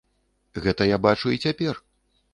[0.63, 1.75] Гэта я бачу і цяпер.